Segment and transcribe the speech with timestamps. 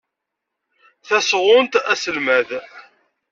[1.07, 2.49] Tasɣunt Aselmad.